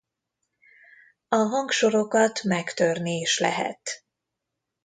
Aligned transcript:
A 1.29 1.35
hangsorokat 1.35 2.43
megtörni 2.43 3.19
is 3.19 3.39
lehet. 3.39 4.03